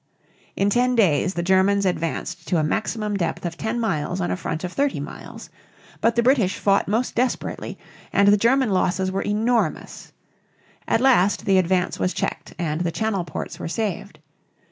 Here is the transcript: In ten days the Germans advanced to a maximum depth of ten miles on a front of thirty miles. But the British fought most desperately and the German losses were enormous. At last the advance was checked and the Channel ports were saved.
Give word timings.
In 0.55 0.71
ten 0.71 0.95
days 0.95 1.35
the 1.35 1.43
Germans 1.43 1.85
advanced 1.85 2.47
to 2.47 2.57
a 2.57 2.63
maximum 2.63 3.15
depth 3.15 3.45
of 3.45 3.55
ten 3.55 3.79
miles 3.79 4.19
on 4.19 4.31
a 4.31 4.35
front 4.35 4.63
of 4.63 4.73
thirty 4.73 4.99
miles. 4.99 5.51
But 5.99 6.15
the 6.15 6.23
British 6.23 6.57
fought 6.57 6.87
most 6.87 7.13
desperately 7.13 7.77
and 8.11 8.29
the 8.29 8.35
German 8.35 8.71
losses 8.71 9.11
were 9.11 9.21
enormous. 9.21 10.11
At 10.87 11.01
last 11.01 11.45
the 11.45 11.59
advance 11.59 11.99
was 11.99 12.15
checked 12.15 12.55
and 12.57 12.81
the 12.81 12.91
Channel 12.91 13.25
ports 13.25 13.59
were 13.59 13.67
saved. 13.67 14.17